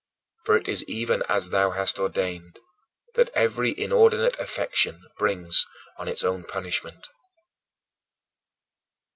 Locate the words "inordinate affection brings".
3.79-5.67